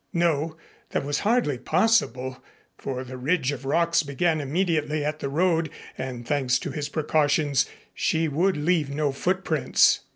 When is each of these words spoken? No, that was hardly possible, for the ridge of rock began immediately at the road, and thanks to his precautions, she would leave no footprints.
No, 0.13 0.57
that 0.89 1.03
was 1.05 1.19
hardly 1.19 1.59
possible, 1.59 2.43
for 2.75 3.03
the 3.03 3.17
ridge 3.17 3.51
of 3.51 3.65
rock 3.65 3.95
began 4.03 4.41
immediately 4.41 5.05
at 5.05 5.19
the 5.19 5.29
road, 5.29 5.69
and 5.95 6.27
thanks 6.27 6.57
to 6.57 6.71
his 6.71 6.89
precautions, 6.89 7.67
she 7.93 8.27
would 8.27 8.57
leave 8.57 8.89
no 8.89 9.11
footprints. 9.11 9.99